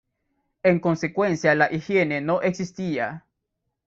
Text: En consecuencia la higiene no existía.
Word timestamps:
En 0.63 0.79
consecuencia 0.79 1.53
la 1.53 1.71
higiene 1.71 2.21
no 2.21 2.41
existía. 2.41 3.23